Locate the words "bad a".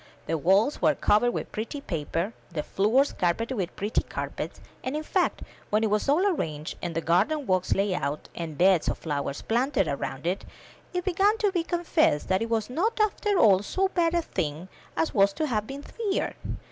13.89-14.23